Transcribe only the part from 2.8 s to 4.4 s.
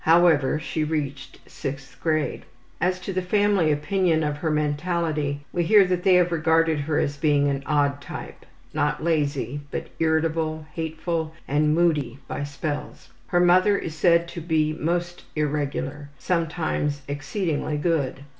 As to the family opinion of